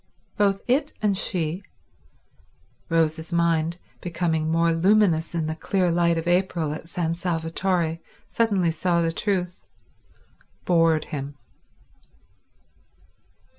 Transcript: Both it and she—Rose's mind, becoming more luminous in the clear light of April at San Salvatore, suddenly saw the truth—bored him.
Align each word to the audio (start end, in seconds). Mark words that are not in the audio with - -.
Both 0.35 0.63
it 0.67 0.93
and 1.03 1.15
she—Rose's 1.15 3.31
mind, 3.31 3.77
becoming 4.01 4.49
more 4.49 4.71
luminous 4.73 5.35
in 5.35 5.45
the 5.45 5.53
clear 5.55 5.91
light 5.91 6.17
of 6.17 6.27
April 6.27 6.73
at 6.73 6.89
San 6.89 7.13
Salvatore, 7.13 7.99
suddenly 8.27 8.71
saw 8.71 9.03
the 9.03 9.11
truth—bored 9.11 11.03
him. 11.05 11.37